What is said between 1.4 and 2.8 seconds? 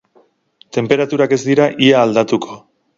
dira ia aldatuko.